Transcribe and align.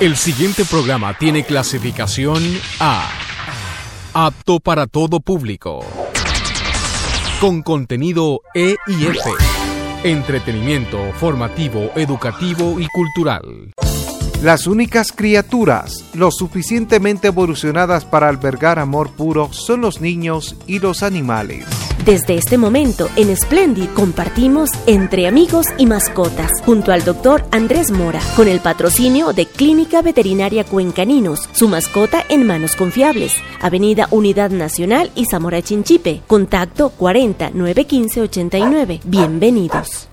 El 0.00 0.16
siguiente 0.16 0.64
programa 0.64 1.16
tiene 1.16 1.44
clasificación 1.44 2.42
A. 2.80 3.08
Apto 4.12 4.58
para 4.58 4.88
todo 4.88 5.20
público. 5.20 5.84
Con 7.40 7.62
contenido 7.62 8.40
E 8.54 8.74
y 8.88 9.06
F. 9.06 9.20
Entretenimiento 10.02 10.98
formativo, 11.12 11.92
educativo 11.94 12.80
y 12.80 12.88
cultural. 12.88 13.72
Las 14.42 14.66
únicas 14.66 15.12
criaturas 15.12 16.04
lo 16.12 16.32
suficientemente 16.32 17.28
evolucionadas 17.28 18.04
para 18.04 18.28
albergar 18.28 18.80
amor 18.80 19.12
puro 19.12 19.52
son 19.52 19.80
los 19.80 20.00
niños 20.00 20.56
y 20.66 20.80
los 20.80 21.04
animales. 21.04 21.83
Desde 22.02 22.34
este 22.34 22.58
momento, 22.58 23.08
en 23.16 23.34
Splendid 23.34 23.88
compartimos 23.94 24.68
Entre 24.86 25.26
Amigos 25.26 25.66
y 25.78 25.86
Mascotas, 25.86 26.50
junto 26.64 26.92
al 26.92 27.02
doctor 27.02 27.44
Andrés 27.50 27.90
Mora, 27.90 28.20
con 28.36 28.46
el 28.46 28.60
patrocinio 28.60 29.32
de 29.32 29.46
Clínica 29.46 30.02
Veterinaria 30.02 30.64
Cuencaninos, 30.64 31.48
su 31.52 31.68
mascota 31.68 32.22
en 32.28 32.46
manos 32.46 32.76
confiables, 32.76 33.36
Avenida 33.60 34.08
Unidad 34.10 34.50
Nacional 34.50 35.10
y 35.14 35.24
Zamora 35.24 35.62
Chinchipe, 35.62 36.20
contacto 36.26 36.90
40 36.90 37.50
915 37.50 38.20
89. 38.20 39.00
Bienvenidos. 39.04 40.08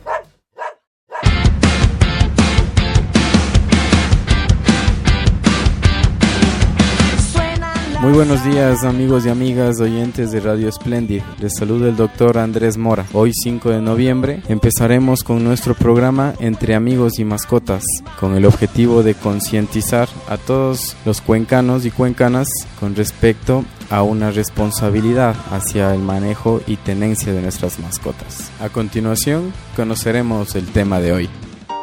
Muy 8.02 8.14
buenos 8.14 8.44
días 8.44 8.84
amigos 8.84 9.28
y 9.28 9.30
amigas 9.30 9.80
oyentes 9.80 10.32
de 10.32 10.40
Radio 10.40 10.72
Splendid. 10.72 11.22
Les 11.38 11.54
saluda 11.56 11.88
el 11.88 11.96
doctor 11.96 12.40
Andrés 12.40 12.76
Mora. 12.76 13.06
Hoy 13.14 13.32
5 13.32 13.70
de 13.70 13.80
noviembre 13.80 14.42
empezaremos 14.48 15.24
con 15.24 15.44
nuestro 15.44 15.76
programa 15.76 16.34
Entre 16.40 16.74
Amigos 16.74 17.20
y 17.20 17.26
Mascotas 17.26 17.84
con 18.20 18.36
el 18.36 18.46
objetivo 18.46 19.04
de 19.04 19.14
concientizar 19.14 20.10
a 20.28 20.38
todos 20.38 20.98
los 21.06 21.22
cuencanos 21.22 21.86
y 21.86 21.92
cuencanas 21.92 22.48
con 22.80 22.96
respecto 22.96 23.66
a 23.92 24.02
una 24.02 24.32
responsabilidad 24.32 25.36
hacia 25.52 25.94
el 25.94 26.02
manejo 26.02 26.60
y 26.66 26.78
tenencia 26.78 27.34
de 27.34 27.44
nuestras 27.44 27.78
mascotas. 27.78 28.52
A 28.60 28.70
continuación 28.70 29.54
conoceremos 29.76 30.56
el 30.56 30.66
tema 30.72 31.00
de 31.00 31.14
hoy. 31.14 31.30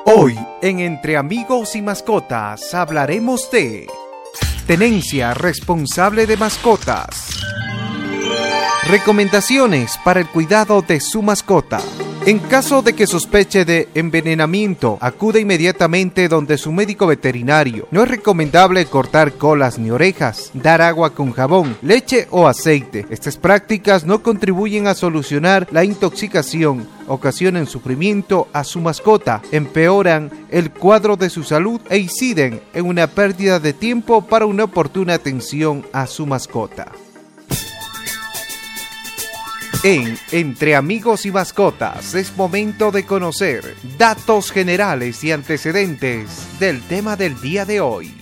Hoy 0.05 0.37
en 0.63 0.81
Entre 0.81 1.17
Amigos 1.17 1.77
y 1.77 1.83
Mascotas 1.83 2.75
hablaremos 2.75 3.53
de 3.53 3.87
Tenencia 4.69 5.33
responsable 5.33 6.27
de 6.27 6.37
mascotas. 6.37 7.41
Recomendaciones 8.87 9.99
para 10.05 10.21
el 10.21 10.29
cuidado 10.29 10.83
de 10.83 11.01
su 11.01 11.23
mascota. 11.23 11.81
En 12.29 12.41
caso 12.41 12.83
de 12.83 12.93
que 12.93 13.07
sospeche 13.07 13.65
de 13.65 13.89
envenenamiento, 13.95 14.99
acude 15.01 15.41
inmediatamente 15.41 16.29
donde 16.29 16.59
su 16.59 16.73
médico 16.73 17.07
veterinario. 17.07 17.89
No 17.91 18.03
es 18.03 18.09
recomendable 18.11 18.85
cortar 18.85 19.33
colas 19.33 19.79
ni 19.79 19.91
orejas, 19.91 20.51
dar 20.53 20.83
agua 20.83 21.15
con 21.15 21.33
jabón, 21.33 21.79
leche 21.81 22.29
o 22.31 22.47
aceite. 22.47 23.07
Estas 23.09 23.39
prácticas 23.39 24.05
no 24.05 24.23
contribuyen 24.23 24.89
a 24.89 24.95
solucionar 24.95 25.69
la 25.71 25.85
intoxicación, 25.85 26.87
ocasionan 27.07 27.67
sufrimiento 27.67 28.47
a 28.53 28.63
su 28.63 28.81
mascota, 28.81 29.41
empeoran 29.51 30.31
el 30.51 30.71
cuadro 30.71 31.17
de 31.17 31.31
su 31.31 31.45
salud 31.45 31.81
e 31.89 31.97
inciden 31.97 32.61
en 32.75 32.85
una 32.85 33.07
pérdida 33.07 33.59
de 33.59 33.73
tiempo 33.73 34.21
para 34.21 34.45
una 34.45 34.65
oportuna 34.65 35.15
atención 35.15 35.83
a 35.95 36.07
su 36.07 36.27
mascota. 36.27 36.93
En 39.85 40.19
Entre 40.33 40.75
Amigos 40.75 41.25
y 41.25 41.31
Mascotas 41.31 42.17
es 42.17 42.37
momento 42.37 42.91
de 42.91 43.07
conocer 43.07 43.63
datos 43.97 44.51
generales 44.51 45.23
y 45.23 45.31
antecedentes 45.31 46.49
del 46.59 46.83
tema 46.83 47.15
del 47.15 47.41
día 47.41 47.65
de 47.65 47.81
hoy. 47.81 48.13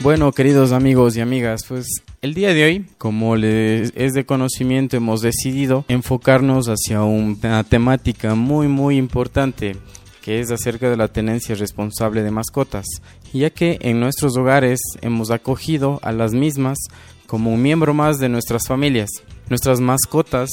Bueno, 0.00 0.32
queridos 0.32 0.72
amigos 0.72 1.16
y 1.16 1.20
amigas, 1.20 1.60
pues 1.68 1.86
el 2.22 2.34
día 2.34 2.52
de 2.52 2.64
hoy, 2.64 2.86
como 2.98 3.36
les 3.36 3.92
es 3.94 4.14
de 4.14 4.26
conocimiento, 4.26 4.96
hemos 4.96 5.20
decidido 5.20 5.84
enfocarnos 5.86 6.66
hacia 6.66 7.02
una 7.02 7.62
temática 7.62 8.34
muy 8.34 8.66
muy 8.66 8.96
importante 8.96 9.76
que 10.28 10.40
es 10.40 10.50
acerca 10.50 10.90
de 10.90 10.96
la 10.98 11.08
tenencia 11.08 11.54
responsable 11.54 12.22
de 12.22 12.30
mascotas, 12.30 12.84
ya 13.32 13.50
que 13.50 13.78
en 13.80 14.00
nuestros 14.00 14.36
hogares 14.36 14.80
hemos 15.00 15.30
acogido 15.30 16.00
a 16.02 16.12
las 16.12 16.32
mismas 16.32 16.78
como 17.26 17.52
un 17.52 17.62
miembro 17.62 17.94
más 17.94 18.18
de 18.18 18.28
nuestras 18.28 18.66
familias. 18.66 19.10
Nuestras 19.48 19.80
mascotas, 19.80 20.50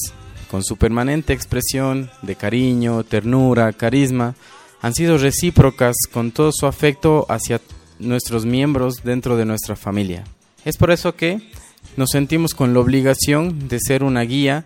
con 0.51 0.63
su 0.63 0.77
permanente 0.77 1.33
expresión 1.33 2.09
de 2.21 2.35
cariño, 2.35 3.03
ternura, 3.03 3.71
carisma, 3.73 4.35
han 4.81 4.93
sido 4.93 5.17
recíprocas 5.17 5.95
con 6.11 6.31
todo 6.31 6.51
su 6.51 6.67
afecto 6.67 7.25
hacia 7.29 7.61
nuestros 7.99 8.45
miembros 8.45 9.03
dentro 9.03 9.37
de 9.37 9.45
nuestra 9.45 9.75
familia. 9.75 10.23
Es 10.65 10.77
por 10.77 10.91
eso 10.91 11.15
que 11.15 11.39
nos 11.97 12.09
sentimos 12.09 12.53
con 12.53 12.73
la 12.73 12.81
obligación 12.81 13.67
de 13.67 13.79
ser 13.79 14.03
una 14.03 14.21
guía 14.21 14.65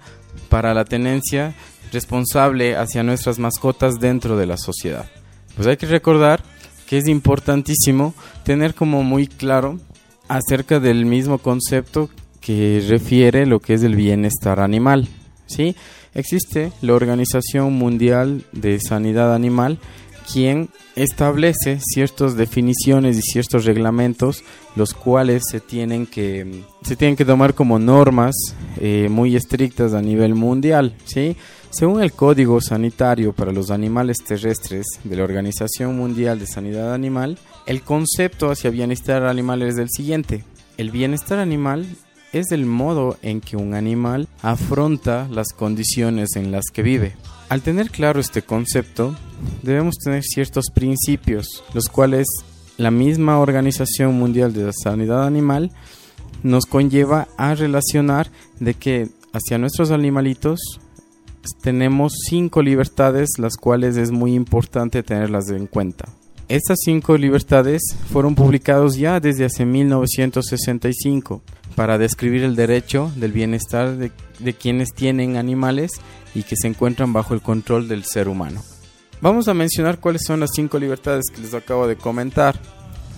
para 0.49 0.73
la 0.73 0.85
tenencia 0.85 1.53
responsable 1.91 2.75
hacia 2.75 3.03
nuestras 3.03 3.39
mascotas 3.39 3.99
dentro 3.99 4.35
de 4.37 4.45
la 4.45 4.57
sociedad. 4.57 5.09
Pues 5.55 5.67
hay 5.67 5.77
que 5.77 5.85
recordar 5.85 6.43
que 6.89 6.97
es 6.97 7.07
importantísimo 7.07 8.15
tener 8.43 8.73
como 8.73 9.03
muy 9.03 9.27
claro 9.27 9.79
acerca 10.27 10.79
del 10.79 11.05
mismo 11.05 11.37
concepto 11.37 12.09
que 12.41 12.83
refiere 12.89 13.45
lo 13.45 13.59
que 13.59 13.75
es 13.75 13.83
el 13.83 13.95
bienestar 13.95 14.59
animal. 14.59 15.07
¿sí? 15.45 15.75
Existe 16.15 16.71
la 16.81 16.95
Organización 16.95 17.73
Mundial 17.73 18.43
de 18.53 18.79
Sanidad 18.79 19.35
Animal 19.35 19.77
quien 20.31 20.69
establece 20.95 21.79
ciertas 21.81 22.35
definiciones 22.35 23.17
y 23.17 23.21
ciertos 23.21 23.65
reglamentos 23.65 24.43
los 24.75 24.93
cuales 24.93 25.43
se 25.49 25.59
tienen 25.59 26.05
que 26.05 26.63
se 26.83 26.95
tienen 26.95 27.15
que 27.15 27.25
tomar 27.25 27.53
como 27.53 27.79
normas 27.79 28.35
eh, 28.79 29.07
muy 29.09 29.35
estrictas 29.35 29.93
a 29.93 30.01
nivel 30.01 30.35
mundial 30.35 30.95
¿sí? 31.05 31.35
según 31.71 32.01
el 32.01 32.11
código 32.11 32.61
sanitario 32.61 33.33
para 33.33 33.51
los 33.51 33.71
animales 33.71 34.17
terrestres 34.17 34.85
de 35.03 35.15
la 35.15 35.23
Organización 35.23 35.97
Mundial 35.97 36.39
de 36.39 36.47
Sanidad 36.47 36.93
Animal 36.93 37.37
el 37.65 37.81
concepto 37.81 38.51
hacia 38.51 38.69
bienestar 38.69 39.23
animal 39.23 39.61
es 39.63 39.77
el 39.77 39.89
siguiente 39.89 40.43
el 40.77 40.91
bienestar 40.91 41.39
animal 41.39 41.85
es 42.31 42.51
el 42.51 42.65
modo 42.65 43.17
en 43.23 43.41
que 43.41 43.57
un 43.57 43.73
animal 43.73 44.27
afronta 44.41 45.27
las 45.31 45.53
condiciones 45.53 46.35
en 46.35 46.51
las 46.51 46.65
que 46.71 46.83
vive 46.83 47.15
al 47.49 47.63
tener 47.63 47.89
claro 47.89 48.19
este 48.19 48.43
concepto, 48.43 49.15
debemos 49.63 49.95
tener 49.97 50.23
ciertos 50.23 50.65
principios, 50.73 51.63
los 51.73 51.85
cuales 51.85 52.27
la 52.77 52.91
misma 52.91 53.39
Organización 53.39 54.15
Mundial 54.15 54.53
de 54.53 54.65
la 54.65 54.71
Sanidad 54.73 55.25
Animal 55.25 55.71
nos 56.43 56.65
conlleva 56.65 57.27
a 57.37 57.55
relacionar 57.55 58.31
de 58.59 58.73
que 58.73 59.09
hacia 59.33 59.57
nuestros 59.57 59.91
animalitos 59.91 60.59
tenemos 61.61 62.13
cinco 62.29 62.61
libertades, 62.61 63.29
las 63.37 63.57
cuales 63.57 63.97
es 63.97 64.11
muy 64.11 64.33
importante 64.33 65.03
tenerlas 65.03 65.49
en 65.49 65.67
cuenta. 65.67 66.05
Estas 66.47 66.79
cinco 66.83 67.17
libertades 67.17 67.81
fueron 68.11 68.33
publicadas 68.33 68.95
ya 68.95 69.19
desde 69.19 69.45
hace 69.45 69.65
1965 69.65 71.41
para 71.75 71.97
describir 71.97 72.43
el 72.43 72.55
derecho 72.55 73.11
del 73.15 73.31
bienestar 73.31 73.97
de, 73.97 74.11
de 74.39 74.53
quienes 74.53 74.93
tienen 74.93 75.37
animales 75.37 75.91
y 76.33 76.43
que 76.43 76.55
se 76.55 76.67
encuentran 76.67 77.13
bajo 77.13 77.33
el 77.33 77.41
control 77.41 77.87
del 77.87 78.03
ser 78.03 78.27
humano. 78.27 78.63
Vamos 79.21 79.49
a 79.49 79.53
mencionar 79.53 79.99
cuáles 79.99 80.21
son 80.25 80.39
las 80.39 80.51
cinco 80.55 80.79
libertades 80.79 81.25
que 81.33 81.41
les 81.41 81.53
acabo 81.53 81.87
de 81.87 81.97
comentar. 81.97 82.57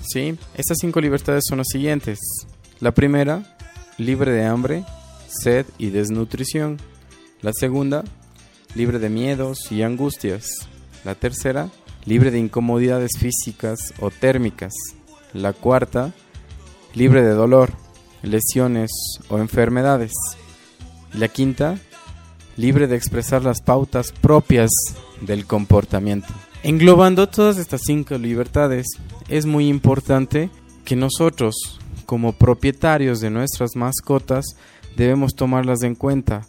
¿sí? 0.02 0.36
Estas 0.56 0.78
cinco 0.82 1.00
libertades 1.00 1.44
son 1.48 1.60
las 1.60 1.68
siguientes. 1.68 2.20
La 2.80 2.92
primera, 2.92 3.56
libre 4.00 4.32
de 4.32 4.44
hambre, 4.46 4.84
sed 5.28 5.68
y 5.78 5.92
desnutrición. 5.92 6.80
La 7.42 7.52
segunda, 7.54 8.04
libre 8.74 8.98
de 8.98 9.10
miedos 9.10 9.72
y 9.72 9.84
angustias. 9.84 10.68
La 11.04 11.14
tercera, 11.14 11.70
libre 12.06 12.32
de 12.32 12.40
incomodidades 12.40 13.12
físicas 13.20 13.94
o 14.00 14.10
térmicas. 14.10 14.74
La 15.34 15.54
cuarta, 15.54 16.14
libre 16.96 17.22
de 17.22 17.34
dolor, 17.34 17.74
lesiones 18.24 18.90
o 19.30 19.38
enfermedades. 19.38 20.14
La 21.14 21.28
quinta, 21.28 21.78
libre 22.62 22.88
de 22.88 22.96
expresar 22.96 23.44
las 23.44 23.62
pautas 23.62 24.14
propias 24.22 24.70
del 25.20 25.46
comportamiento. 25.46 26.28
Englobando 26.64 27.28
todas 27.28 27.58
estas 27.58 27.82
cinco 27.84 28.18
libertades, 28.18 28.86
es 29.28 29.48
muy 29.48 29.68
importante 29.68 30.52
que 30.86 30.96
nosotros, 30.96 31.80
como 32.06 32.34
propietarios 32.34 33.20
de 33.20 33.32
nuestras 33.32 33.76
mascotas, 33.76 34.46
debemos 34.96 35.34
tomarlas 35.34 35.82
en 35.82 35.96
cuenta, 35.96 36.46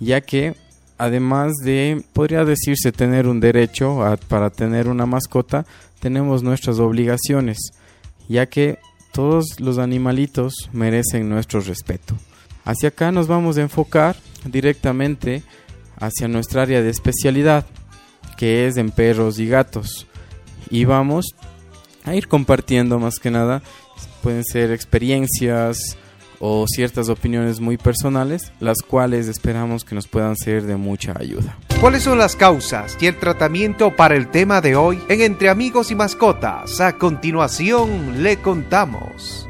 ya 0.00 0.20
que 0.20 0.56
además 0.98 1.52
de, 1.62 2.02
podría 2.12 2.44
decirse, 2.44 2.90
tener 2.90 3.28
un 3.28 3.38
derecho 3.38 3.98
para 4.28 4.50
tener 4.50 4.88
una 4.88 5.06
mascota, 5.06 5.64
tenemos 6.00 6.42
nuestras 6.42 6.80
obligaciones, 6.80 7.58
ya 8.28 8.46
que 8.46 8.78
todos 9.12 9.60
los 9.60 9.78
animalitos 9.78 10.54
merecen 10.72 11.28
nuestro 11.28 11.60
respeto. 11.60 12.16
Hacia 12.64 12.90
acá 12.90 13.12
nos 13.12 13.26
vamos 13.26 13.58
a 13.58 13.62
enfocar 13.62 14.16
directamente 14.44 15.42
hacia 15.98 16.28
nuestra 16.28 16.62
área 16.62 16.82
de 16.82 16.90
especialidad, 16.90 17.66
que 18.36 18.66
es 18.66 18.76
en 18.76 18.90
perros 18.90 19.38
y 19.38 19.48
gatos. 19.48 20.06
Y 20.70 20.84
vamos 20.84 21.26
a 22.04 22.14
ir 22.14 22.28
compartiendo 22.28 22.98
más 22.98 23.18
que 23.18 23.30
nada, 23.30 23.62
pueden 24.22 24.44
ser 24.44 24.72
experiencias 24.72 25.96
o 26.44 26.64
ciertas 26.66 27.08
opiniones 27.08 27.60
muy 27.60 27.76
personales, 27.76 28.52
las 28.58 28.78
cuales 28.82 29.28
esperamos 29.28 29.84
que 29.84 29.94
nos 29.94 30.08
puedan 30.08 30.36
ser 30.36 30.64
de 30.64 30.76
mucha 30.76 31.14
ayuda. 31.16 31.56
¿Cuáles 31.80 32.02
son 32.02 32.18
las 32.18 32.34
causas 32.34 32.96
y 33.00 33.06
el 33.06 33.18
tratamiento 33.18 33.94
para 33.94 34.16
el 34.16 34.28
tema 34.28 34.60
de 34.60 34.74
hoy 34.74 35.00
en 35.08 35.20
Entre 35.20 35.48
Amigos 35.48 35.92
y 35.92 35.94
Mascotas? 35.94 36.80
A 36.80 36.98
continuación 36.98 38.24
le 38.24 38.38
contamos. 38.38 39.48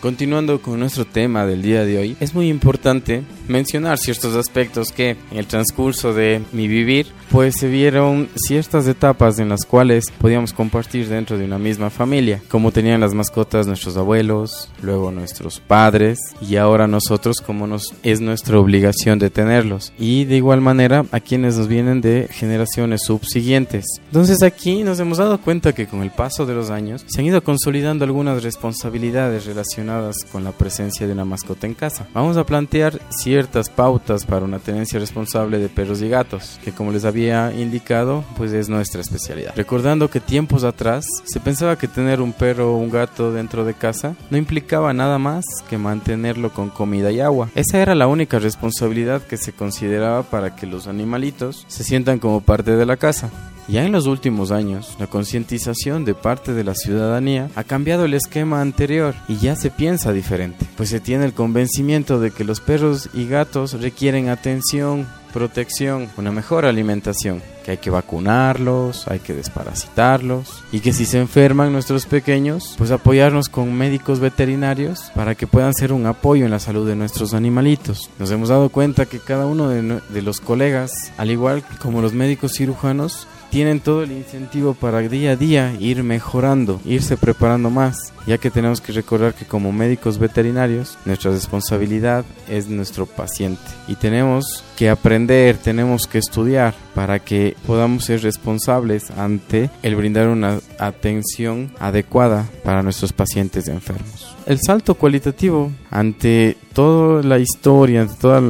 Continuando 0.00 0.62
con 0.62 0.78
nuestro 0.78 1.04
tema 1.04 1.44
del 1.44 1.60
día 1.60 1.84
de 1.84 1.98
hoy, 1.98 2.16
es 2.20 2.32
muy 2.32 2.48
importante 2.48 3.24
mencionar 3.48 3.98
ciertos 3.98 4.34
aspectos 4.36 4.92
que 4.92 5.16
en 5.30 5.38
el 5.38 5.46
transcurso 5.46 6.14
de 6.14 6.42
mi 6.52 6.68
vivir 6.68 7.06
pues 7.30 7.56
se 7.58 7.68
vieron 7.68 8.28
ciertas 8.36 8.86
etapas 8.86 9.38
en 9.38 9.50
las 9.50 9.64
cuales 9.64 10.06
podíamos 10.18 10.52
compartir 10.52 11.08
dentro 11.08 11.36
de 11.36 11.44
una 11.44 11.58
misma 11.58 11.90
familia, 11.90 12.40
como 12.48 12.72
tenían 12.72 13.00
las 13.00 13.14
mascotas 13.14 13.66
nuestros 13.66 13.96
abuelos, 13.96 14.70
luego 14.82 15.10
nuestros 15.10 15.60
padres 15.60 16.18
y 16.40 16.56
ahora 16.56 16.86
nosotros 16.86 17.40
como 17.44 17.66
nos 17.66 17.94
es 18.02 18.20
nuestra 18.20 18.58
obligación 18.58 19.18
de 19.18 19.30
tenerlos 19.30 19.92
y 19.98 20.24
de 20.24 20.36
igual 20.36 20.60
manera 20.60 21.04
a 21.12 21.20
quienes 21.20 21.56
nos 21.58 21.68
vienen 21.68 22.00
de 22.00 22.28
generaciones 22.30 23.02
subsiguientes. 23.04 23.84
Entonces 24.06 24.42
aquí 24.42 24.82
nos 24.82 25.00
hemos 25.00 25.18
dado 25.18 25.38
cuenta 25.38 25.74
que 25.74 25.86
con 25.86 26.02
el 26.02 26.10
paso 26.10 26.46
de 26.46 26.54
los 26.54 26.70
años 26.70 27.04
se 27.06 27.20
han 27.20 27.26
ido 27.26 27.42
consolidando 27.42 28.04
algunas 28.04 28.42
responsabilidades 28.42 29.46
relacionadas 29.46 30.16
con 30.32 30.44
la 30.44 30.52
presencia 30.52 31.06
de 31.06 31.12
una 31.12 31.24
mascota 31.24 31.66
en 31.66 31.74
casa. 31.74 32.06
Vamos 32.14 32.36
a 32.36 32.46
plantear 32.46 33.00
ciertas 33.38 33.70
pautas 33.70 34.26
para 34.26 34.44
una 34.44 34.58
tenencia 34.58 34.98
responsable 34.98 35.58
de 35.58 35.68
perros 35.68 36.02
y 36.02 36.08
gatos, 36.08 36.58
que 36.64 36.72
como 36.72 36.90
les 36.90 37.04
había 37.04 37.52
indicado, 37.52 38.24
pues 38.36 38.52
es 38.52 38.68
nuestra 38.68 39.00
especialidad. 39.00 39.54
Recordando 39.54 40.10
que 40.10 40.18
tiempos 40.18 40.64
atrás 40.64 41.06
se 41.24 41.38
pensaba 41.38 41.78
que 41.78 41.86
tener 41.86 42.20
un 42.20 42.32
perro 42.32 42.74
o 42.74 42.78
un 42.78 42.90
gato 42.90 43.32
dentro 43.32 43.64
de 43.64 43.74
casa 43.74 44.16
no 44.30 44.38
implicaba 44.38 44.92
nada 44.92 45.18
más 45.18 45.44
que 45.70 45.78
mantenerlo 45.78 46.52
con 46.52 46.68
comida 46.68 47.12
y 47.12 47.20
agua. 47.20 47.48
Esa 47.54 47.78
era 47.78 47.94
la 47.94 48.08
única 48.08 48.40
responsabilidad 48.40 49.22
que 49.22 49.36
se 49.36 49.52
consideraba 49.52 50.24
para 50.24 50.56
que 50.56 50.66
los 50.66 50.88
animalitos 50.88 51.64
se 51.68 51.84
sientan 51.84 52.18
como 52.18 52.40
parte 52.40 52.74
de 52.74 52.86
la 52.86 52.96
casa. 52.96 53.30
Ya 53.68 53.84
en 53.84 53.92
los 53.92 54.06
últimos 54.06 54.50
años, 54.50 54.96
la 54.98 55.08
concientización 55.08 56.06
de 56.06 56.14
parte 56.14 56.54
de 56.54 56.64
la 56.64 56.74
ciudadanía 56.74 57.50
ha 57.54 57.64
cambiado 57.64 58.06
el 58.06 58.14
esquema 58.14 58.62
anterior 58.62 59.14
y 59.28 59.36
ya 59.36 59.56
se 59.56 59.70
piensa 59.70 60.10
diferente, 60.10 60.64
pues 60.78 60.88
se 60.88 61.00
tiene 61.00 61.26
el 61.26 61.34
convencimiento 61.34 62.18
de 62.18 62.30
que 62.30 62.44
los 62.44 62.60
perros 62.60 63.10
y 63.12 63.28
gatos 63.28 63.74
requieren 63.74 64.30
atención, 64.30 65.06
protección, 65.34 66.08
una 66.16 66.32
mejor 66.32 66.64
alimentación, 66.64 67.42
que 67.62 67.72
hay 67.72 67.76
que 67.76 67.90
vacunarlos, 67.90 69.06
hay 69.06 69.18
que 69.18 69.34
desparasitarlos 69.34 70.64
y 70.72 70.80
que 70.80 70.94
si 70.94 71.04
se 71.04 71.20
enferman 71.20 71.70
nuestros 71.70 72.06
pequeños, 72.06 72.74
pues 72.78 72.90
apoyarnos 72.90 73.50
con 73.50 73.74
médicos 73.74 74.18
veterinarios 74.18 75.12
para 75.14 75.34
que 75.34 75.46
puedan 75.46 75.74
ser 75.74 75.92
un 75.92 76.06
apoyo 76.06 76.46
en 76.46 76.50
la 76.50 76.58
salud 76.58 76.88
de 76.88 76.96
nuestros 76.96 77.34
animalitos. 77.34 78.08
Nos 78.18 78.30
hemos 78.30 78.48
dado 78.48 78.70
cuenta 78.70 79.04
que 79.04 79.18
cada 79.18 79.44
uno 79.44 79.68
de, 79.68 80.00
de 80.08 80.22
los 80.22 80.40
colegas, 80.40 81.12
al 81.18 81.30
igual 81.30 81.62
como 81.80 82.00
los 82.00 82.14
médicos 82.14 82.52
cirujanos, 82.56 83.28
tienen 83.50 83.80
todo 83.80 84.02
el 84.02 84.12
incentivo 84.12 84.74
para 84.74 85.00
día 85.00 85.32
a 85.32 85.36
día 85.36 85.74
ir 85.78 86.02
mejorando, 86.02 86.80
irse 86.84 87.16
preparando 87.16 87.70
más, 87.70 88.12
ya 88.26 88.38
que 88.38 88.50
tenemos 88.50 88.80
que 88.80 88.92
recordar 88.92 89.34
que 89.34 89.46
como 89.46 89.72
médicos 89.72 90.18
veterinarios 90.18 90.98
nuestra 91.04 91.30
responsabilidad 91.30 92.24
es 92.48 92.68
nuestro 92.68 93.06
paciente 93.06 93.62
y 93.86 93.94
tenemos 93.94 94.64
que 94.76 94.90
aprender, 94.90 95.56
tenemos 95.56 96.06
que 96.06 96.18
estudiar 96.18 96.74
para 96.94 97.18
que 97.18 97.56
podamos 97.66 98.04
ser 98.04 98.22
responsables 98.22 99.10
ante 99.12 99.70
el 99.82 99.96
brindar 99.96 100.28
una 100.28 100.60
atención 100.78 101.72
adecuada 101.78 102.46
para 102.64 102.82
nuestros 102.82 103.12
pacientes 103.12 103.68
enfermos. 103.68 104.36
El 104.46 104.58
salto 104.60 104.94
cualitativo 104.94 105.70
ante 105.90 106.56
toda 106.72 107.22
la 107.22 107.38
historia, 107.38 108.02
ante 108.02 108.14
todo 108.14 108.40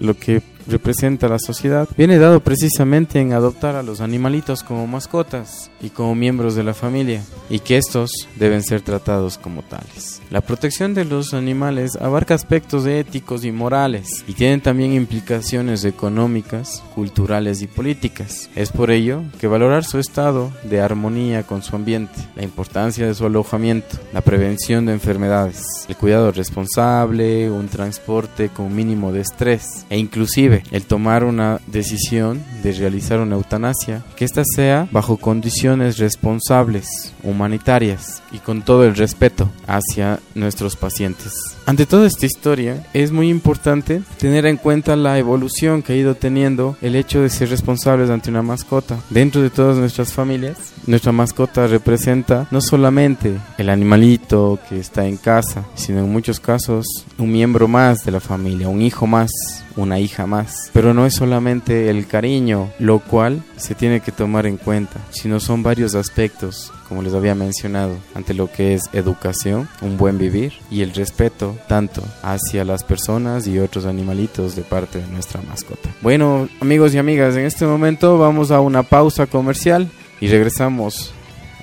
lo 0.00 0.14
que 0.14 0.42
representa 0.70 1.28
la 1.28 1.38
sociedad, 1.38 1.88
viene 1.96 2.18
dado 2.18 2.40
precisamente 2.40 3.20
en 3.20 3.32
adoptar 3.32 3.76
a 3.76 3.82
los 3.82 4.00
animalitos 4.00 4.62
como 4.62 4.86
mascotas 4.86 5.70
y 5.80 5.90
como 5.90 6.14
miembros 6.14 6.54
de 6.54 6.64
la 6.64 6.74
familia, 6.74 7.22
y 7.48 7.58
que 7.58 7.76
estos 7.76 8.10
deben 8.36 8.62
ser 8.62 8.80
tratados 8.80 9.38
como 9.38 9.62
tales. 9.62 10.22
La 10.30 10.40
protección 10.40 10.94
de 10.94 11.04
los 11.04 11.34
animales 11.34 11.96
abarca 11.96 12.34
aspectos 12.34 12.86
éticos 12.86 13.44
y 13.44 13.52
morales, 13.52 14.24
y 14.26 14.32
tienen 14.34 14.60
también 14.60 14.92
implicaciones 14.92 15.84
económicas, 15.84 16.82
culturales 16.94 17.62
y 17.62 17.66
políticas. 17.66 18.48
Es 18.54 18.70
por 18.70 18.90
ello 18.90 19.22
que 19.38 19.46
valorar 19.46 19.84
su 19.84 19.98
estado 19.98 20.50
de 20.64 20.80
armonía 20.80 21.42
con 21.42 21.62
su 21.62 21.76
ambiente, 21.76 22.14
la 22.36 22.44
importancia 22.44 23.06
de 23.06 23.14
su 23.14 23.26
alojamiento, 23.26 23.98
la 24.12 24.20
prevención 24.20 24.86
de 24.86 24.92
enfermedades, 24.92 25.62
el 25.88 25.96
cuidado 25.96 26.32
responsable, 26.32 27.50
un 27.50 27.68
transporte 27.68 28.48
con 28.48 28.74
mínimo 28.74 29.12
de 29.12 29.20
estrés, 29.20 29.86
e 29.90 29.98
inclusive 29.98 30.59
el 30.70 30.84
tomar 30.84 31.24
una 31.24 31.60
decisión 31.66 32.42
de 32.62 32.72
realizar 32.72 33.20
una 33.20 33.36
eutanasia, 33.36 34.02
que 34.16 34.24
ésta 34.24 34.42
sea 34.44 34.88
bajo 34.90 35.16
condiciones 35.16 35.98
responsables, 35.98 37.14
humanitarias 37.22 38.22
y 38.32 38.38
con 38.38 38.62
todo 38.62 38.84
el 38.84 38.96
respeto 38.96 39.50
hacia 39.66 40.20
nuestros 40.34 40.76
pacientes. 40.76 41.32
Ante 41.66 41.86
toda 41.86 42.06
esta 42.06 42.26
historia, 42.26 42.84
es 42.94 43.12
muy 43.12 43.28
importante 43.28 44.02
tener 44.18 44.46
en 44.46 44.56
cuenta 44.56 44.96
la 44.96 45.18
evolución 45.18 45.82
que 45.82 45.92
ha 45.92 45.96
ido 45.96 46.14
teniendo 46.14 46.76
el 46.82 46.96
hecho 46.96 47.20
de 47.20 47.30
ser 47.30 47.50
responsables 47.50 48.10
ante 48.10 48.30
una 48.30 48.42
mascota. 48.42 48.98
Dentro 49.10 49.40
de 49.40 49.50
todas 49.50 49.76
nuestras 49.76 50.12
familias, 50.12 50.72
nuestra 50.86 51.12
mascota 51.12 51.66
representa 51.66 52.48
no 52.50 52.60
solamente 52.60 53.36
el 53.58 53.68
animalito 53.68 54.58
que 54.68 54.80
está 54.80 55.06
en 55.06 55.16
casa, 55.16 55.64
sino 55.74 56.00
en 56.00 56.10
muchos 56.10 56.40
casos 56.40 56.86
un 57.20 57.30
miembro 57.30 57.68
más 57.68 58.04
de 58.04 58.12
la 58.12 58.20
familia, 58.20 58.68
un 58.68 58.82
hijo 58.82 59.06
más, 59.06 59.30
una 59.76 59.98
hija 59.98 60.26
más. 60.26 60.70
Pero 60.72 60.94
no 60.94 61.06
es 61.06 61.14
solamente 61.14 61.90
el 61.90 62.06
cariño, 62.06 62.70
lo 62.78 62.98
cual 62.98 63.42
se 63.56 63.74
tiene 63.74 64.00
que 64.00 64.12
tomar 64.12 64.46
en 64.46 64.56
cuenta, 64.56 65.00
sino 65.10 65.40
son 65.40 65.62
varios 65.62 65.94
aspectos, 65.94 66.72
como 66.88 67.02
les 67.02 67.14
había 67.14 67.34
mencionado, 67.34 67.96
ante 68.14 68.34
lo 68.34 68.50
que 68.50 68.74
es 68.74 68.82
educación, 68.92 69.68
un 69.82 69.96
buen 69.96 70.18
vivir 70.18 70.54
y 70.70 70.82
el 70.82 70.92
respeto 70.92 71.56
tanto 71.68 72.02
hacia 72.22 72.64
las 72.64 72.84
personas 72.84 73.46
y 73.46 73.58
otros 73.58 73.86
animalitos 73.86 74.56
de 74.56 74.62
parte 74.62 75.00
de 75.00 75.06
nuestra 75.08 75.42
mascota. 75.42 75.88
Bueno, 76.02 76.48
amigos 76.60 76.94
y 76.94 76.98
amigas, 76.98 77.36
en 77.36 77.44
este 77.44 77.66
momento 77.66 78.18
vamos 78.18 78.50
a 78.50 78.60
una 78.60 78.82
pausa 78.82 79.26
comercial 79.26 79.90
y 80.20 80.28
regresamos 80.28 81.12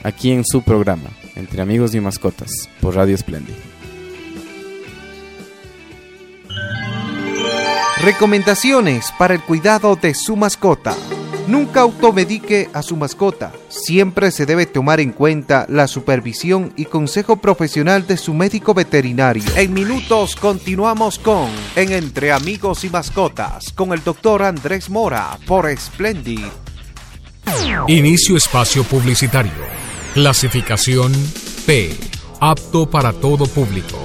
aquí 0.03 0.31
en 0.31 0.45
su 0.45 0.61
programa, 0.61 1.09
Entre 1.35 1.61
Amigos 1.61 1.93
y 1.93 1.99
Mascotas, 1.99 2.51
por 2.79 2.95
Radio 2.95 3.17
Splendid. 3.17 3.76
Recomendaciones 8.01 9.11
para 9.17 9.33
el 9.33 9.41
cuidado 9.41 9.95
de 9.95 10.13
su 10.13 10.35
mascota. 10.35 10.95
Nunca 11.47 11.81
automedique 11.81 12.69
a 12.73 12.83
su 12.83 12.95
mascota. 12.95 13.51
Siempre 13.69 14.29
se 14.29 14.45
debe 14.45 14.67
tomar 14.67 14.99
en 14.99 15.11
cuenta 15.11 15.65
la 15.67 15.87
supervisión 15.87 16.73
y 16.75 16.85
consejo 16.85 17.37
profesional 17.37 18.05
de 18.05 18.17
su 18.17 18.35
médico 18.35 18.75
veterinario. 18.75 19.43
En 19.55 19.73
minutos 19.73 20.35
continuamos 20.35 21.17
con 21.17 21.49
En 21.75 21.91
Entre 21.91 22.31
Amigos 22.31 22.83
y 22.83 22.89
Mascotas 22.89 23.71
con 23.73 23.93
el 23.93 24.03
doctor 24.03 24.43
Andrés 24.43 24.91
Mora 24.91 25.39
por 25.47 25.67
Splendid. 25.75 26.45
Inicio 27.87 28.37
espacio 28.37 28.83
publicitario. 28.83 29.51
Clasificación 30.13 31.13
P. 31.65 31.97
Apto 32.39 32.87
para 32.89 33.11
todo 33.13 33.47
público. 33.47 33.97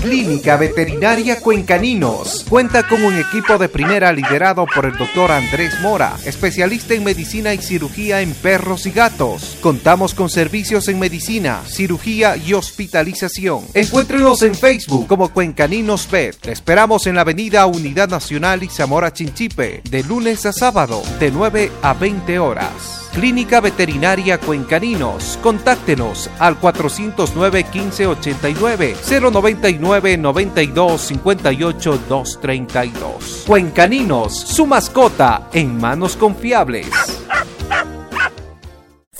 Clínica 0.00 0.56
Veterinaria 0.56 1.40
Cuencaninos 1.40 2.44
cuenta 2.48 2.86
con 2.86 3.02
un 3.04 3.14
equipo 3.14 3.58
de 3.58 3.68
primera 3.68 4.12
liderado 4.12 4.66
por 4.72 4.86
el 4.86 4.96
doctor 4.96 5.32
Andrés 5.32 5.74
Mora, 5.80 6.16
especialista 6.24 6.94
en 6.94 7.04
medicina 7.04 7.52
y 7.54 7.58
cirugía 7.58 8.20
en 8.20 8.32
perros 8.34 8.86
y 8.86 8.92
gatos. 8.92 9.58
Contamos 9.60 10.14
con 10.14 10.30
servicios 10.30 10.88
en 10.88 10.98
medicina, 10.98 11.62
cirugía 11.66 12.36
y 12.36 12.54
hospitalización. 12.54 13.64
Encuéntrenos 13.74 14.42
en 14.42 14.54
Facebook 14.54 15.06
como 15.06 15.32
Cuencaninos 15.32 16.08
Vet. 16.10 16.36
Te 16.36 16.52
esperamos 16.52 17.06
en 17.06 17.16
la 17.16 17.22
avenida 17.22 17.66
Unidad 17.66 18.08
Nacional 18.08 18.62
y 18.62 18.68
Zamora 18.68 19.12
Chinchipe, 19.12 19.82
de 19.88 20.02
lunes 20.04 20.46
a 20.46 20.52
sábado, 20.52 21.02
de 21.18 21.30
9 21.30 21.72
a 21.82 21.94
20 21.94 22.38
horas. 22.38 23.07
Clínica 23.12 23.60
Veterinaria 23.60 24.38
Cuencaninos. 24.38 25.38
Contáctenos 25.42 26.30
al 26.38 26.58
409 26.58 27.66
1589 27.72 28.96
099 29.20 30.16
92 30.18 31.00
58 31.00 31.98
232. 32.08 33.44
Cuencaninos, 33.46 34.36
su 34.36 34.66
mascota 34.66 35.48
en 35.52 35.76
manos 35.76 36.16
confiables. 36.16 36.88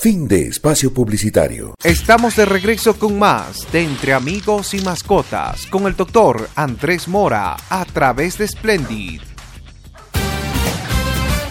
Fin 0.01 0.29
de 0.29 0.47
espacio 0.47 0.93
publicitario. 0.93 1.75
Estamos 1.83 2.37
de 2.37 2.45
regreso 2.45 2.97
con 2.97 3.19
más 3.19 3.69
de 3.73 3.83
Entre 3.83 4.13
Amigos 4.13 4.73
y 4.73 4.79
Mascotas 4.79 5.65
con 5.65 5.87
el 5.87 5.95
doctor 5.97 6.47
Andrés 6.55 7.09
Mora 7.09 7.57
a 7.69 7.83
través 7.83 8.37
de 8.37 8.47
Splendid 8.47 9.28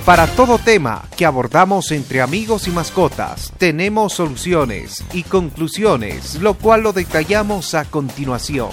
Para 0.08 0.26
todo 0.26 0.56
tema 0.56 1.04
que 1.18 1.26
abordamos 1.26 1.92
entre 1.92 2.22
amigos 2.22 2.66
y 2.66 2.70
mascotas, 2.70 3.52
tenemos 3.58 4.14
soluciones 4.14 5.04
y 5.12 5.22
conclusiones, 5.22 6.40
lo 6.40 6.54
cual 6.54 6.80
lo 6.80 6.94
detallamos 6.94 7.74
a 7.74 7.84
continuación. 7.84 8.70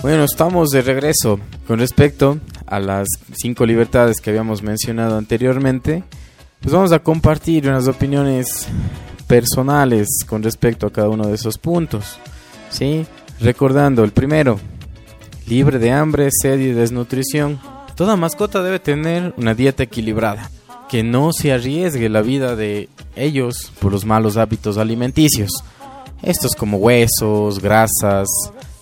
Bueno, 0.00 0.22
estamos 0.22 0.70
de 0.70 0.82
regreso 0.82 1.40
con 1.66 1.80
respecto 1.80 2.38
a 2.66 2.78
las 2.78 3.08
cinco 3.32 3.66
libertades 3.66 4.20
que 4.20 4.30
habíamos 4.30 4.62
mencionado 4.62 5.18
anteriormente. 5.18 6.04
Pues 6.60 6.72
vamos 6.72 6.92
a 6.92 7.00
compartir 7.00 7.68
unas 7.68 7.88
opiniones 7.88 8.68
personales 9.26 10.06
con 10.28 10.44
respecto 10.44 10.86
a 10.86 10.92
cada 10.92 11.08
uno 11.08 11.26
de 11.26 11.34
esos 11.34 11.58
puntos. 11.58 12.20
¿sí? 12.70 13.04
Recordando, 13.40 14.04
el 14.04 14.12
primero, 14.12 14.60
libre 15.48 15.78
de 15.78 15.90
hambre, 15.90 16.28
sed 16.30 16.60
y 16.60 16.72
desnutrición. 16.72 17.58
Toda 17.94 18.16
mascota 18.16 18.62
debe 18.62 18.78
tener 18.78 19.34
una 19.36 19.54
dieta 19.54 19.82
equilibrada, 19.82 20.50
que 20.88 21.02
no 21.02 21.32
se 21.32 21.52
arriesgue 21.52 22.08
la 22.08 22.22
vida 22.22 22.54
de 22.54 22.88
ellos 23.16 23.72
por 23.80 23.92
los 23.92 24.04
malos 24.04 24.36
hábitos 24.36 24.78
alimenticios. 24.78 25.50
Estos 26.22 26.54
como 26.54 26.78
huesos, 26.78 27.60
grasas, 27.60 28.28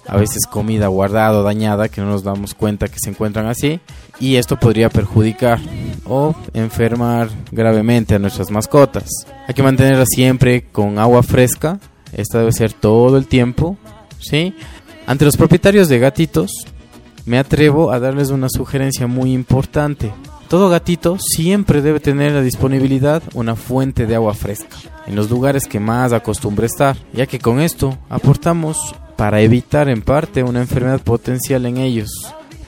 a 0.09 0.17
veces 0.17 0.47
comida 0.47 0.87
guardada 0.89 1.41
o 1.41 1.43
dañada 1.43 1.89
que 1.89 2.01
no 2.01 2.09
nos 2.09 2.23
damos 2.23 2.55
cuenta 2.55 2.89
que 2.89 2.99
se 3.03 3.11
encuentran 3.11 3.47
así 3.47 3.81
y 4.21 4.37
esto 4.37 4.59
podría 4.59 4.89
perjudicar 4.89 5.59
o 6.05 6.35
enfermar 6.55 7.29
gravemente 7.51 8.15
a 8.15 8.19
nuestras 8.19 8.51
mascotas. 8.51 9.09
Hay 9.49 9.55
que 9.55 9.63
mantenerla 9.63 10.07
siempre 10.07 10.67
con 10.71 10.99
agua 10.99 11.23
fresca, 11.23 11.79
esta 12.13 12.39
debe 12.39 12.53
ser 12.53 12.73
todo 12.73 13.17
el 13.17 13.27
tiempo, 13.27 13.77
¿sí? 14.21 14.55
Ante 15.07 15.25
los 15.25 15.37
propietarios 15.37 15.89
de 15.89 16.01
gatitos, 16.01 16.51
me 17.27 17.39
atrevo 17.39 17.93
a 17.93 18.01
darles 18.01 18.31
una 18.31 18.49
sugerencia 18.49 19.07
muy 19.07 19.33
importante. 19.33 20.13
Todo 20.49 20.69
gatito 20.69 21.17
siempre 21.21 21.81
debe 21.81 22.01
tener 22.01 22.35
a 22.35 22.43
disponibilidad 22.43 23.23
una 23.35 23.55
fuente 23.55 24.07
de 24.07 24.17
agua 24.17 24.35
fresca 24.35 24.77
en 25.07 25.15
los 25.15 25.31
lugares 25.31 25.67
que 25.69 25.79
más 25.79 26.13
acostumbre 26.13 26.67
estar, 26.67 26.97
ya 27.13 27.27
que 27.27 27.39
con 27.39 27.61
esto 27.61 27.97
aportamos 28.09 28.97
para 29.17 29.41
evitar 29.43 29.89
en 29.89 30.03
parte 30.03 30.43
una 30.43 30.61
enfermedad 30.61 31.01
potencial 31.01 31.67
en 31.67 31.77
ellos 31.77 32.11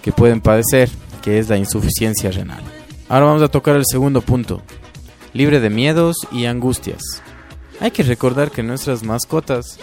que 0.00 0.12
pueden 0.12 0.40
padecer, 0.40 0.88
que 1.22 1.40
es 1.40 1.48
la 1.48 1.56
insuficiencia 1.56 2.30
renal. 2.30 2.62
Ahora 3.08 3.26
vamos 3.26 3.42
a 3.42 3.48
tocar 3.48 3.74
el 3.74 3.84
segundo 3.84 4.20
punto, 4.20 4.62
libre 5.32 5.58
de 5.58 5.70
miedos 5.70 6.16
y 6.30 6.46
angustias. 6.46 7.02
Hay 7.80 7.90
que 7.90 8.04
recordar 8.04 8.52
que 8.52 8.62
nuestras 8.62 9.02
mascotas 9.02 9.78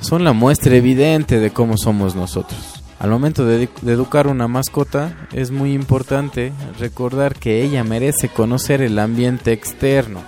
son 0.00 0.24
la 0.24 0.32
muestra 0.32 0.76
evidente 0.76 1.40
de 1.40 1.50
cómo 1.50 1.76
somos 1.76 2.14
nosotros. 2.14 2.82
Al 2.98 3.10
momento 3.10 3.46
de, 3.46 3.68
de, 3.80 3.92
educar 3.92 4.26
una 4.26 4.46
mascota 4.46 5.28
es 5.32 5.50
muy 5.50 5.72
importante 5.72 6.52
recordar 6.78 7.34
que 7.34 7.62
ella 7.62 7.82
merece 7.82 8.28
conocer 8.28 8.82
el 8.82 8.98
ambiente 8.98 9.52
externo 9.52 10.22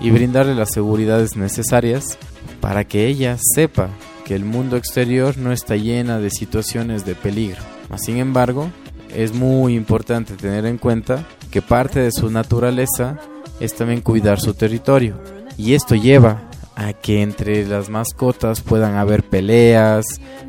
y 0.00 0.10
brindarle 0.10 0.54
las 0.54 0.72
seguridades 0.72 1.36
necesarias 1.36 2.18
para 2.60 2.84
que 2.84 3.06
ella 3.06 3.36
sepa 3.38 3.90
que 4.24 4.34
el 4.34 4.44
mundo 4.44 4.76
exterior 4.76 5.36
no 5.36 5.52
está 5.52 5.76
llena 5.76 6.18
de 6.18 6.30
situaciones 6.30 7.04
de 7.04 7.14
peligro. 7.14 7.60
sin 7.96 8.16
embargo, 8.16 8.70
es 9.14 9.32
muy 9.32 9.74
importante 9.74 10.34
tener 10.34 10.66
en 10.66 10.78
cuenta 10.78 11.26
que 11.50 11.62
parte 11.62 12.00
de 12.00 12.10
su 12.10 12.30
naturaleza 12.30 13.18
es 13.60 13.74
también 13.74 14.00
cuidar 14.00 14.40
su 14.40 14.54
territorio. 14.54 15.20
Y 15.56 15.74
esto 15.74 15.94
lleva 15.94 16.50
a 16.76 16.92
que 16.92 17.22
entre 17.22 17.66
las 17.66 17.88
mascotas 17.88 18.60
puedan 18.60 18.96
haber 18.96 19.22
peleas, 19.22 20.04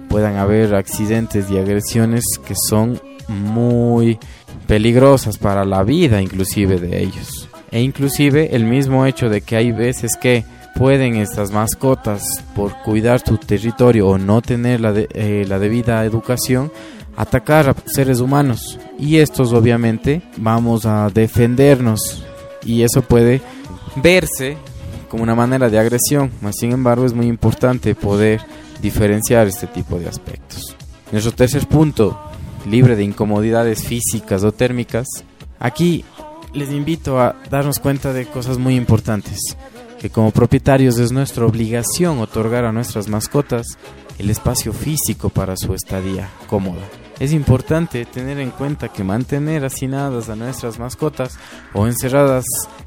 puedan 0.10 0.38
haber 0.38 0.76
accidentes 0.76 1.50
y 1.50 1.58
agresiones 1.58 2.24
que 2.46 2.56
son 2.68 3.00
muy 3.28 4.20
peligrosas 4.68 5.38
para 5.38 5.66
la 5.66 5.84
vida 5.84 6.22
inclusive 6.22 6.80
de 6.80 7.04
ellos. 7.04 7.50
E 7.72 7.82
inclusive 7.82 8.56
el 8.56 8.64
mismo 8.64 9.06
hecho 9.06 9.30
de 9.30 9.42
que 9.42 9.56
hay 9.56 9.72
veces 9.72 10.16
que 10.16 10.46
pueden 10.76 11.16
estas 11.16 11.52
mascotas, 11.52 12.24
por 12.56 12.74
cuidar 12.84 13.22
su 13.26 13.38
territorio 13.38 14.08
o 14.10 14.18
no 14.18 14.42
tener 14.42 14.82
la, 14.82 14.94
eh, 14.96 15.46
la 15.48 15.58
debida 15.58 16.04
educación, 16.04 16.72
atacar 17.16 17.70
a 17.70 17.76
seres 17.86 18.20
humanos. 18.20 18.78
Y 19.00 19.18
estos 19.18 19.54
obviamente 19.54 20.22
vamos 20.38 20.86
a 20.86 21.10
defendernos. 21.10 22.24
Y 22.64 22.82
eso 22.82 23.02
puede 23.02 23.42
verse 23.96 24.58
como 25.16 25.24
una 25.24 25.36
manera 25.36 25.70
de 25.70 25.80
agresión. 25.80 26.30
sin 26.52 26.74
embargo, 26.74 27.06
es 27.06 27.14
muy 27.14 27.28
importante 27.28 27.96
poder 27.96 28.42
diferenciar 28.82 29.48
este 29.48 29.66
tipo 29.66 29.98
de 29.98 30.10
aspectos. 30.10 30.76
Nuestro 31.10 31.32
tercer 31.32 31.68
punto, 31.68 32.20
libre 32.70 32.98
de 32.98 33.06
incomodidades 33.06 33.86
físicas 33.86 34.44
o 34.44 34.52
térmicas. 34.52 35.08
Aquí 35.58 36.04
les 36.54 36.70
invito 36.70 37.22
a 37.22 37.38
darnos 37.50 37.80
cuenta 37.80 38.12
de 38.12 38.26
cosas 38.26 38.58
muy 38.58 38.76
importantes 38.76 39.40
que 40.02 40.10
como 40.10 40.32
propietarios 40.32 41.00
es 41.00 41.14
nuestra 41.14 41.46
obligación 41.46 42.20
otorgar 42.20 42.66
a 42.66 42.74
nuestras 42.74 43.08
mascotas 43.08 43.66
el 44.20 44.30
espacio 44.30 44.74
físico 44.74 45.30
para 45.30 45.56
su 45.56 45.74
estadía 45.74 46.30
cómoda. 46.48 46.84
Es 47.20 47.32
importante 47.32 48.06
tener 48.06 48.40
en 48.40 48.52
cuenta 48.52 48.90
que 48.90 49.04
mantener 49.04 49.64
hacinadas 49.64 50.30
a 50.30 50.36
nuestras 50.36 50.80
mascotas 50.80 51.38
o 51.74 51.88
encerradas 51.88 52.46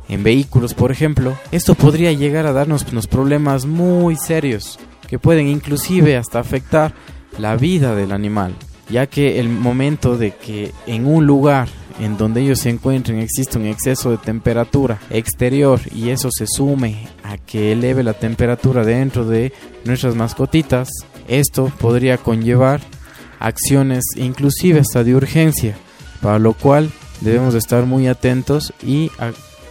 en 0.08 0.22
vehículos, 0.22 0.74
por 0.74 0.92
ejemplo, 0.92 1.36
esto 1.50 1.74
podría 1.74 2.12
llegar 2.12 2.46
a 2.46 2.52
darnos 2.52 2.84
unos 2.90 3.06
problemas 3.06 3.64
muy 3.64 4.16
serios 4.16 4.78
que 5.06 5.18
pueden 5.18 5.48
inclusive 5.48 6.16
hasta 6.16 6.38
afectar 6.38 6.92
la 7.38 7.56
vida 7.56 7.94
del 7.94 8.12
animal, 8.12 8.54
ya 8.90 9.06
que 9.06 9.40
el 9.40 9.48
momento 9.48 10.18
de 10.18 10.32
que 10.32 10.72
en 10.86 11.06
un 11.06 11.26
lugar 11.26 11.68
en 11.98 12.16
donde 12.18 12.42
ellos 12.42 12.60
se 12.60 12.70
encuentren 12.70 13.18
existe 13.18 13.58
un 13.58 13.66
exceso 13.66 14.10
de 14.10 14.18
temperatura 14.18 15.00
exterior 15.10 15.80
y 15.94 16.10
eso 16.10 16.28
se 16.30 16.46
sume 16.46 17.08
a 17.24 17.38
que 17.38 17.72
eleve 17.72 18.02
la 18.02 18.12
temperatura 18.12 18.84
dentro 18.84 19.24
de 19.24 19.52
nuestras 19.84 20.14
mascotitas, 20.14 20.88
esto 21.26 21.72
podría 21.78 22.18
conllevar 22.18 22.80
acciones 23.38 24.04
inclusive 24.16 24.80
hasta 24.80 25.04
de 25.04 25.14
urgencia, 25.14 25.76
para 26.20 26.38
lo 26.38 26.54
cual 26.54 26.90
debemos 27.20 27.54
estar 27.54 27.86
muy 27.86 28.06
atentos 28.08 28.72
y 28.82 29.10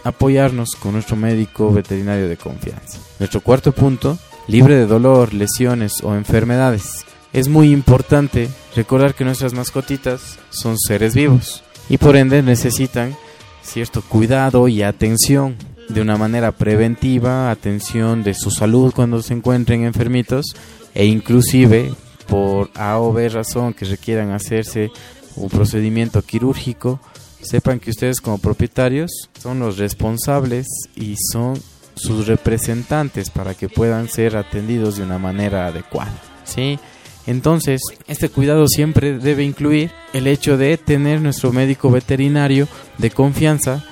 apoyarnos 0.04 0.70
con 0.78 0.92
nuestro 0.92 1.16
médico 1.16 1.72
veterinario 1.72 2.28
de 2.28 2.36
confianza. 2.36 2.98
Nuestro 3.18 3.40
cuarto 3.40 3.72
punto, 3.72 4.18
libre 4.46 4.76
de 4.76 4.86
dolor, 4.86 5.34
lesiones 5.34 6.02
o 6.02 6.14
enfermedades. 6.14 7.04
Es 7.32 7.48
muy 7.48 7.72
importante 7.72 8.48
recordar 8.74 9.14
que 9.14 9.24
nuestras 9.24 9.52
mascotitas 9.52 10.38
son 10.50 10.78
seres 10.78 11.14
vivos 11.14 11.62
y 11.88 11.98
por 11.98 12.16
ende 12.16 12.42
necesitan 12.42 13.16
cierto 13.62 14.02
cuidado 14.02 14.68
y 14.68 14.82
atención 14.82 15.56
de 15.88 16.00
una 16.00 16.16
manera 16.16 16.52
preventiva, 16.52 17.50
atención 17.50 18.22
de 18.22 18.34
su 18.34 18.50
salud 18.50 18.92
cuando 18.94 19.22
se 19.22 19.34
encuentren 19.34 19.84
enfermitos 19.84 20.46
e 20.94 21.06
inclusive 21.06 21.92
por 22.28 22.70
A 22.74 22.98
o 22.98 23.12
B 23.12 23.28
razón 23.28 23.74
que 23.74 23.84
requieran 23.84 24.30
hacerse 24.30 24.90
un 25.36 25.48
procedimiento 25.48 26.22
quirúrgico, 26.22 27.00
sepan 27.40 27.80
que 27.80 27.90
ustedes 27.90 28.20
como 28.20 28.38
propietarios 28.38 29.10
son 29.40 29.60
los 29.60 29.78
responsables 29.78 30.66
y 30.94 31.16
son 31.32 31.60
sus 31.94 32.26
representantes 32.26 33.30
para 33.30 33.54
que 33.54 33.68
puedan 33.68 34.08
ser 34.08 34.36
atendidos 34.36 34.96
de 34.96 35.04
una 35.04 35.18
manera 35.18 35.66
adecuada. 35.66 36.14
¿sí? 36.44 36.78
Entonces, 37.26 37.82
este 38.06 38.28
cuidado 38.28 38.66
siempre 38.68 39.18
debe 39.18 39.44
incluir 39.44 39.90
el 40.12 40.26
hecho 40.26 40.56
de 40.56 40.76
tener 40.76 41.20
nuestro 41.20 41.52
médico 41.52 41.90
veterinario 41.90 42.68
de 42.98 43.10
confianza 43.10 43.84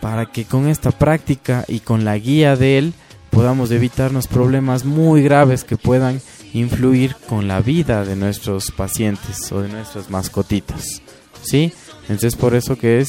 para 0.00 0.26
que 0.26 0.44
con 0.44 0.68
esta 0.68 0.90
práctica 0.90 1.64
y 1.68 1.80
con 1.80 2.04
la 2.04 2.16
guía 2.16 2.56
de 2.56 2.78
él 2.78 2.94
podamos 3.30 3.70
evitarnos 3.70 4.26
problemas 4.26 4.84
muy 4.84 5.22
graves 5.22 5.64
que 5.64 5.76
puedan 5.76 6.20
influir 6.52 7.16
con 7.28 7.48
la 7.48 7.60
vida 7.60 8.04
de 8.04 8.16
nuestros 8.16 8.70
pacientes 8.70 9.50
o 9.52 9.62
de 9.62 9.68
nuestras 9.68 10.10
mascotitas. 10.10 11.02
¿Sí? 11.42 11.72
Entonces 12.02 12.36
por 12.36 12.54
eso 12.54 12.76
que 12.76 13.00
es 13.00 13.08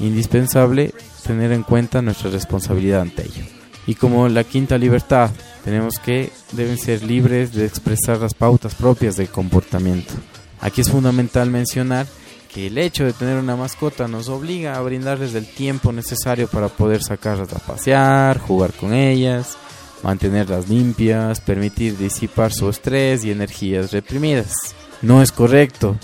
indispensable 0.00 0.94
tener 1.24 1.52
en 1.52 1.62
cuenta 1.62 2.02
nuestra 2.02 2.30
responsabilidad 2.30 3.02
ante 3.02 3.22
ello. 3.22 3.44
Y 3.86 3.94
como 3.94 4.28
la 4.28 4.44
quinta 4.44 4.78
libertad, 4.78 5.30
tenemos 5.64 5.98
que 5.98 6.30
deben 6.52 6.78
ser 6.78 7.02
libres 7.02 7.52
de 7.52 7.66
expresar 7.66 8.18
las 8.18 8.34
pautas 8.34 8.74
propias 8.74 9.16
del 9.16 9.28
comportamiento. 9.28 10.12
Aquí 10.60 10.80
es 10.80 10.90
fundamental 10.90 11.50
mencionar 11.50 12.06
que 12.52 12.66
el 12.66 12.78
hecho 12.78 13.04
de 13.04 13.12
tener 13.12 13.38
una 13.38 13.56
mascota 13.56 14.06
nos 14.06 14.28
obliga 14.28 14.76
a 14.76 14.82
brindarles 14.82 15.34
el 15.34 15.46
tiempo 15.46 15.90
necesario 15.90 16.48
para 16.48 16.68
poder 16.68 17.02
sacarlas 17.02 17.52
a 17.52 17.58
pasear, 17.58 18.38
jugar 18.38 18.72
con 18.72 18.92
ellas, 18.92 19.56
mantenerlas 20.02 20.68
limpias, 20.68 21.40
permitir 21.40 21.96
disipar 21.96 22.52
su 22.52 22.68
estrés 22.68 23.24
y 23.24 23.30
energías 23.30 23.92
reprimidas. 23.92 24.52
No 25.00 25.22
es 25.22 25.32
correcto 25.32 25.96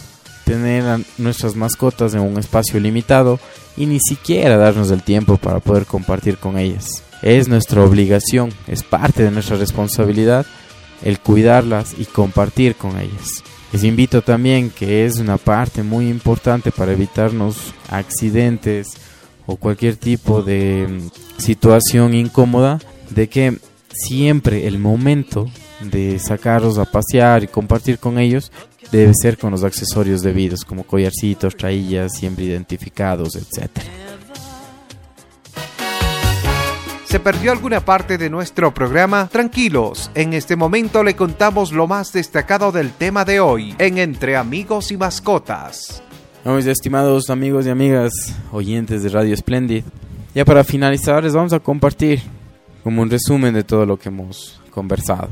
tener 0.45 0.85
a 0.85 1.00
nuestras 1.19 1.57
mascotas 1.57 2.14
en 2.14 2.21
un 2.21 2.38
espacio 2.38 2.81
limitado 2.81 3.38
y 3.76 3.87
ni 3.87 4.00
siquiera 4.00 4.57
darnos 4.57 4.90
el 4.90 5.02
tiempo 5.02 5.37
para 5.37 5.61
poder 5.61 5.87
compartir 5.87 6.38
con 6.38 6.59
ellas. 6.59 7.02
Es 7.23 7.49
nuestra 7.49 7.83
obligación, 7.83 8.50
es 8.67 8.83
parte 8.83 9.23
de 9.23 9.31
nuestra 9.31 9.57
responsabilidad 9.57 10.47
el 11.02 11.21
cuidarlas 11.21 11.95
y 11.99 12.05
compartir 12.05 12.75
con 12.75 12.99
ellas. 12.99 13.43
Les 13.73 13.85
invito 13.85 14.23
también 14.23 14.71
que 14.71 15.05
es 15.05 15.19
una 15.19 15.37
parte 15.37 15.83
muy 15.83 16.09
importante 16.09 16.73
para 16.73 16.93
evitarnos 16.93 17.75
accidentes 17.90 18.88
o 19.47 19.57
cualquier 19.57 19.97
tipo 19.97 20.43
de 20.43 20.87
mm, 20.88 21.40
situación 21.40 22.14
incómoda, 22.14 22.78
de 23.11 23.28
que 23.28 23.59
siempre 23.99 24.67
el 24.67 24.78
momento 24.78 25.50
de 25.81 26.19
sacarlos 26.19 26.78
a 26.78 26.85
pasear 26.85 27.43
y 27.43 27.49
compartir 27.49 27.99
con 27.99 28.19
ellos 28.19 28.52
debe 28.90 29.12
ser 29.14 29.37
con 29.37 29.50
los 29.50 29.64
accesorios 29.64 30.23
debidos, 30.23 30.64
como 30.64 30.85
collarcitos, 30.85 31.57
traillas, 31.57 32.12
siempre 32.17 32.45
identificados, 32.45 33.37
etc. 33.37 33.71
¿Se 37.05 37.21
perdió 37.21 37.52
alguna 37.52 37.81
parte 37.81 38.19
de 38.19 38.28
nuestro 38.28 38.73
programa? 38.73 39.28
Tranquilos, 39.33 40.11
en 40.14 40.35
este 40.35 40.57
momento 40.57 41.02
le 41.02 41.17
contamos 41.17 41.73
lo 41.73 41.87
más 41.87 42.12
destacado 42.12 42.71
del 42.71 42.93
tema 42.93 43.25
de 43.25 43.40
hoy 43.40 43.75
en 43.78 43.99
Entre 43.99 44.37
Amigos 44.37 44.93
y 44.93 44.97
Mascotas. 44.97 46.02
Mis 46.45 46.67
estimados 46.67 47.31
amigos 47.31 47.67
y 47.67 47.71
amigas 47.71 48.12
oyentes 48.52 49.02
de 49.02 49.09
Radio 49.11 49.37
Splendid, 49.37 49.85
ya 50.35 50.45
para 50.45 50.64
finalizar 50.64 51.25
les 51.25 51.35
vamos 51.35 51.52
a 51.52 51.61
compartir 51.61 52.21
como 52.88 53.02
un 53.02 53.11
resumen 53.11 53.52
de 53.52 53.64
todo 53.64 53.85
lo 53.85 53.99
que 53.99 54.09
hemos 54.09 54.62
conversado. 54.71 55.28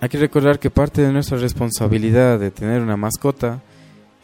Hay 0.00 0.08
que 0.08 0.16
recordar 0.16 0.58
que 0.58 0.70
parte 0.70 1.02
de 1.02 1.12
nuestra 1.12 1.36
responsabilidad 1.36 2.38
de 2.38 2.50
tener 2.50 2.80
una 2.80 2.96
mascota 2.96 3.60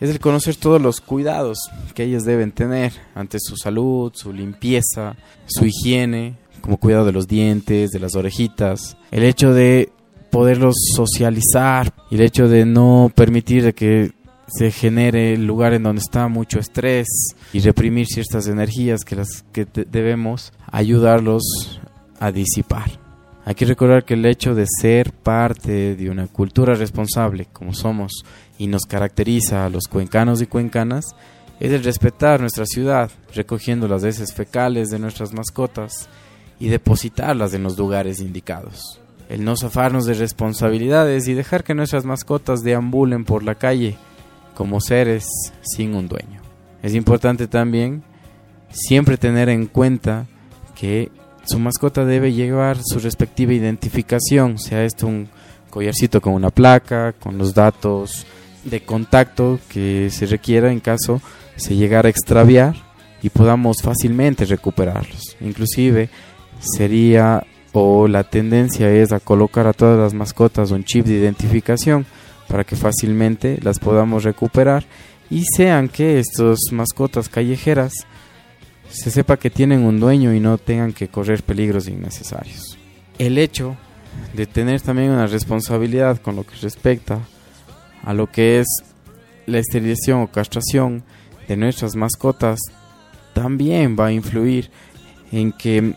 es 0.00 0.08
el 0.08 0.18
conocer 0.18 0.56
todos 0.56 0.80
los 0.80 1.02
cuidados 1.02 1.58
que 1.94 2.04
ellas 2.04 2.24
deben 2.24 2.52
tener 2.52 2.94
ante 3.14 3.36
su 3.38 3.58
salud, 3.58 4.12
su 4.14 4.32
limpieza, 4.32 5.14
su 5.44 5.66
higiene, 5.66 6.36
como 6.62 6.78
cuidado 6.78 7.04
de 7.04 7.12
los 7.12 7.28
dientes, 7.28 7.90
de 7.90 8.00
las 8.00 8.16
orejitas, 8.16 8.96
el 9.10 9.24
hecho 9.24 9.52
de 9.52 9.92
poderlos 10.30 10.76
socializar 10.96 11.92
y 12.10 12.14
el 12.14 12.22
hecho 12.22 12.48
de 12.48 12.64
no 12.64 13.12
permitir 13.14 13.74
que 13.74 14.12
se 14.46 14.70
genere 14.70 15.34
el 15.34 15.46
lugar 15.46 15.74
en 15.74 15.82
donde 15.82 16.00
está 16.00 16.28
mucho 16.28 16.58
estrés 16.58 17.08
y 17.52 17.58
reprimir 17.58 18.06
ciertas 18.06 18.46
energías 18.46 19.04
que 19.04 19.16
las 19.16 19.44
que 19.52 19.66
debemos 19.66 20.54
ayudarlos 20.72 21.42
a 22.24 22.32
disipar. 22.32 22.90
Hay 23.44 23.54
que 23.54 23.66
recordar 23.66 24.04
que 24.04 24.14
el 24.14 24.24
hecho 24.24 24.54
de 24.54 24.66
ser 24.66 25.12
parte 25.12 25.94
de 25.94 26.08
una 26.08 26.26
cultura 26.26 26.74
responsable 26.74 27.46
como 27.52 27.74
somos 27.74 28.24
y 28.56 28.66
nos 28.66 28.86
caracteriza 28.86 29.66
a 29.66 29.68
los 29.68 29.84
cuencanos 29.84 30.40
y 30.40 30.46
cuencanas 30.46 31.04
es 31.60 31.70
el 31.70 31.84
respetar 31.84 32.40
nuestra 32.40 32.64
ciudad, 32.64 33.10
recogiendo 33.34 33.86
las 33.86 34.04
heces 34.04 34.32
fecales 34.32 34.88
de 34.88 34.98
nuestras 34.98 35.34
mascotas 35.34 36.08
y 36.58 36.68
depositarlas 36.68 37.52
en 37.52 37.62
los 37.62 37.76
lugares 37.76 38.20
indicados. 38.20 39.00
El 39.28 39.44
no 39.44 39.54
zafarnos 39.56 40.06
de 40.06 40.14
responsabilidades 40.14 41.28
y 41.28 41.34
dejar 41.34 41.62
que 41.62 41.74
nuestras 41.74 42.06
mascotas 42.06 42.62
deambulen 42.62 43.26
por 43.26 43.42
la 43.42 43.54
calle 43.54 43.96
como 44.54 44.80
seres 44.80 45.26
sin 45.62 45.94
un 45.94 46.08
dueño. 46.08 46.40
Es 46.82 46.94
importante 46.94 47.46
también 47.46 48.02
siempre 48.70 49.18
tener 49.18 49.50
en 49.50 49.66
cuenta 49.66 50.26
que 50.74 51.10
su 51.46 51.58
mascota 51.58 52.04
debe 52.04 52.32
llevar 52.32 52.78
su 52.82 52.98
respectiva 52.98 53.52
identificación, 53.52 54.58
sea 54.58 54.84
esto 54.84 55.06
un 55.06 55.28
collarcito 55.70 56.20
con 56.20 56.34
una 56.34 56.50
placa, 56.50 57.12
con 57.12 57.38
los 57.38 57.54
datos 57.54 58.26
de 58.64 58.80
contacto 58.80 59.58
que 59.68 60.08
se 60.10 60.26
requiera 60.26 60.72
en 60.72 60.80
caso 60.80 61.20
se 61.56 61.76
llegara 61.76 62.08
a 62.08 62.10
extraviar 62.10 62.74
y 63.22 63.30
podamos 63.30 63.78
fácilmente 63.82 64.44
recuperarlos. 64.44 65.36
Inclusive 65.40 66.08
sería 66.60 67.44
o 67.72 68.06
la 68.06 68.24
tendencia 68.24 68.90
es 68.90 69.12
a 69.12 69.20
colocar 69.20 69.66
a 69.66 69.72
todas 69.72 69.98
las 69.98 70.14
mascotas 70.14 70.70
un 70.70 70.84
chip 70.84 71.06
de 71.06 71.14
identificación 71.14 72.06
para 72.48 72.64
que 72.64 72.76
fácilmente 72.76 73.58
las 73.62 73.78
podamos 73.78 74.22
recuperar 74.22 74.84
y 75.30 75.42
sean 75.56 75.88
que 75.88 76.20
estas 76.20 76.58
mascotas 76.70 77.28
callejeras 77.28 77.92
se 78.94 79.10
sepa 79.10 79.36
que 79.36 79.50
tienen 79.50 79.84
un 79.84 79.98
dueño 79.98 80.32
y 80.32 80.40
no 80.40 80.56
tengan 80.56 80.92
que 80.92 81.08
correr 81.08 81.42
peligros 81.42 81.88
innecesarios. 81.88 82.78
El 83.18 83.38
hecho 83.38 83.76
de 84.34 84.46
tener 84.46 84.80
también 84.80 85.10
una 85.10 85.26
responsabilidad 85.26 86.20
con 86.20 86.36
lo 86.36 86.44
que 86.44 86.54
respecta 86.62 87.18
a 88.04 88.14
lo 88.14 88.30
que 88.30 88.60
es 88.60 88.66
la 89.46 89.58
esterilización 89.58 90.22
o 90.22 90.30
castración 90.30 91.02
de 91.48 91.56
nuestras 91.56 91.96
mascotas 91.96 92.60
también 93.32 93.96
va 93.98 94.06
a 94.06 94.12
influir 94.12 94.70
en 95.32 95.50
que 95.50 95.94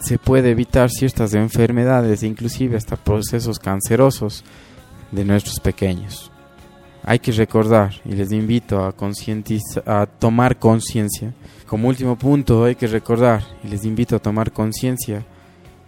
se 0.00 0.18
puede 0.18 0.50
evitar 0.50 0.90
ciertas 0.90 1.34
enfermedades, 1.34 2.24
inclusive 2.24 2.76
hasta 2.76 2.96
procesos 2.96 3.60
cancerosos 3.60 4.42
de 5.12 5.24
nuestros 5.24 5.60
pequeños. 5.60 6.31
Hay 7.04 7.18
que 7.18 7.32
recordar 7.32 7.94
y 8.04 8.12
les 8.12 8.30
invito 8.32 8.78
a, 8.78 8.94
a 9.86 10.06
tomar 10.06 10.58
conciencia. 10.58 11.32
Como 11.66 11.88
último 11.88 12.16
punto 12.16 12.64
hay 12.64 12.74
que 12.74 12.86
recordar 12.86 13.42
y 13.64 13.68
les 13.68 13.84
invito 13.84 14.16
a 14.16 14.20
tomar 14.20 14.52
conciencia 14.52 15.24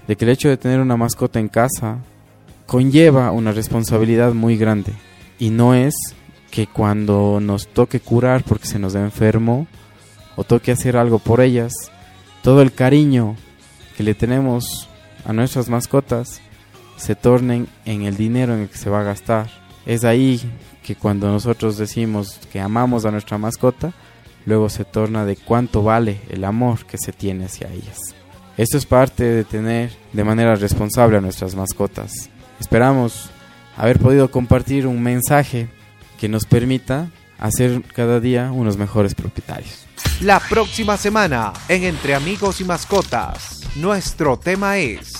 de 0.06 0.16
que 0.16 0.24
el 0.24 0.30
hecho 0.32 0.48
de 0.48 0.56
tener 0.56 0.80
una 0.80 0.96
mascota 0.96 1.38
en 1.38 1.48
casa 1.48 1.98
conlleva 2.66 3.30
una 3.30 3.52
responsabilidad 3.52 4.32
muy 4.32 4.56
grande 4.56 4.92
y 5.38 5.50
no 5.50 5.74
es 5.74 5.94
que 6.50 6.66
cuando 6.66 7.40
nos 7.40 7.68
toque 7.68 8.00
curar 8.00 8.44
porque 8.44 8.66
se 8.66 8.78
nos 8.78 8.94
enfermo 8.94 9.66
o 10.36 10.44
toque 10.44 10.72
hacer 10.72 10.96
algo 10.96 11.18
por 11.18 11.40
ellas, 11.40 11.72
todo 12.42 12.62
el 12.62 12.72
cariño 12.72 13.36
que 13.96 14.02
le 14.02 14.14
tenemos 14.14 14.88
a 15.24 15.32
nuestras 15.32 15.68
mascotas 15.68 16.40
se 16.96 17.14
tornen 17.14 17.68
en 17.84 18.02
el 18.02 18.16
dinero 18.16 18.54
en 18.54 18.60
el 18.60 18.68
que 18.68 18.78
se 18.78 18.90
va 18.90 19.00
a 19.00 19.04
gastar. 19.04 19.48
Es 19.86 20.04
ahí 20.04 20.40
que 20.84 20.94
cuando 20.94 21.28
nosotros 21.32 21.76
decimos 21.78 22.38
que 22.52 22.60
amamos 22.60 23.04
a 23.04 23.10
nuestra 23.10 23.38
mascota, 23.38 23.92
luego 24.46 24.68
se 24.68 24.84
torna 24.84 25.24
de 25.24 25.36
cuánto 25.36 25.82
vale 25.82 26.20
el 26.30 26.44
amor 26.44 26.84
que 26.84 26.98
se 26.98 27.12
tiene 27.12 27.46
hacia 27.46 27.72
ellas. 27.72 27.98
Esto 28.56 28.76
es 28.76 28.86
parte 28.86 29.24
de 29.24 29.44
tener 29.44 29.90
de 30.12 30.22
manera 30.22 30.54
responsable 30.54 31.16
a 31.16 31.20
nuestras 31.20 31.56
mascotas. 31.56 32.30
Esperamos 32.60 33.30
haber 33.76 33.98
podido 33.98 34.30
compartir 34.30 34.86
un 34.86 35.02
mensaje 35.02 35.68
que 36.20 36.28
nos 36.28 36.44
permita 36.44 37.10
hacer 37.38 37.82
cada 37.94 38.20
día 38.20 38.52
unos 38.52 38.76
mejores 38.76 39.14
propietarios. 39.14 39.86
La 40.20 40.38
próxima 40.38 40.96
semana 40.96 41.52
en 41.68 41.84
Entre 41.84 42.14
Amigos 42.14 42.60
y 42.60 42.64
Mascotas, 42.64 43.62
nuestro 43.74 44.36
tema 44.36 44.78
es... 44.78 45.13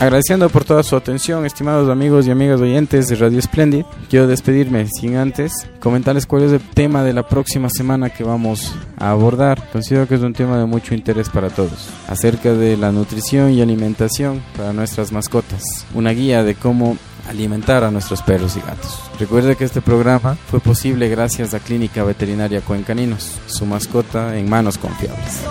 Agradeciendo 0.00 0.48
por 0.48 0.64
toda 0.64 0.82
su 0.82 0.96
atención, 0.96 1.44
estimados 1.44 1.90
amigos 1.90 2.26
y 2.26 2.30
amigas 2.30 2.58
oyentes 2.58 3.08
de 3.08 3.16
Radio 3.16 3.40
Splendid, 3.42 3.84
quiero 4.08 4.26
despedirme 4.26 4.86
sin 4.88 5.16
antes 5.16 5.52
comentarles 5.78 6.24
cuál 6.24 6.44
es 6.44 6.52
el 6.52 6.60
tema 6.60 7.04
de 7.04 7.12
la 7.12 7.28
próxima 7.28 7.68
semana 7.68 8.08
que 8.08 8.24
vamos 8.24 8.74
a 8.96 9.10
abordar. 9.10 9.68
Considero 9.70 10.08
que 10.08 10.14
es 10.14 10.22
un 10.22 10.32
tema 10.32 10.56
de 10.56 10.64
mucho 10.64 10.94
interés 10.94 11.28
para 11.28 11.50
todos, 11.50 11.90
acerca 12.08 12.54
de 12.54 12.78
la 12.78 12.92
nutrición 12.92 13.50
y 13.50 13.60
alimentación 13.60 14.42
para 14.56 14.72
nuestras 14.72 15.12
mascotas, 15.12 15.62
una 15.92 16.12
guía 16.12 16.44
de 16.44 16.54
cómo 16.54 16.96
alimentar 17.28 17.84
a 17.84 17.90
nuestros 17.90 18.22
perros 18.22 18.56
y 18.56 18.60
gatos. 18.60 19.02
Recuerde 19.18 19.54
que 19.54 19.64
este 19.64 19.82
programa 19.82 20.34
fue 20.50 20.60
posible 20.60 21.10
gracias 21.10 21.52
a 21.52 21.60
Clínica 21.60 22.04
Veterinaria 22.04 22.62
Cuencaninos, 22.62 23.38
su 23.48 23.66
mascota 23.66 24.38
en 24.38 24.48
manos 24.48 24.78
confiables. 24.78 25.44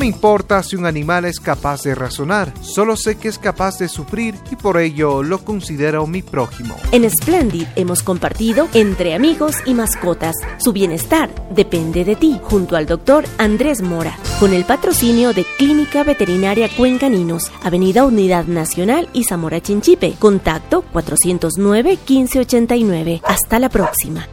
Me 0.00 0.06
importa 0.06 0.62
si 0.62 0.76
un 0.76 0.86
animal 0.86 1.26
es 1.26 1.40
capaz 1.40 1.82
de 1.82 1.94
razonar, 1.94 2.54
solo 2.62 2.96
sé 2.96 3.18
que 3.18 3.28
es 3.28 3.38
capaz 3.38 3.76
de 3.78 3.86
sufrir 3.86 4.34
y 4.50 4.56
por 4.56 4.78
ello 4.78 5.22
lo 5.22 5.44
considero 5.44 6.06
mi 6.06 6.22
prójimo. 6.22 6.74
En 6.90 7.08
Splendid 7.08 7.66
hemos 7.76 8.02
compartido 8.02 8.66
entre 8.72 9.14
amigos 9.14 9.56
y 9.66 9.74
mascotas. 9.74 10.34
Su 10.56 10.72
bienestar 10.72 11.28
depende 11.50 12.06
de 12.06 12.16
ti, 12.16 12.40
junto 12.42 12.76
al 12.76 12.86
doctor 12.86 13.26
Andrés 13.36 13.82
Mora, 13.82 14.16
con 14.38 14.54
el 14.54 14.64
patrocinio 14.64 15.34
de 15.34 15.44
Clínica 15.58 16.02
Veterinaria 16.02 16.70
Cuencaninos, 16.74 17.52
Avenida 17.62 18.06
Unidad 18.06 18.46
Nacional 18.46 19.10
y 19.12 19.24
Zamora 19.24 19.60
Chinchipe. 19.60 20.14
Contacto 20.18 20.80
409 20.80 21.98
1589. 22.08 23.20
Hasta 23.26 23.58
la 23.58 23.68
próxima. 23.68 24.26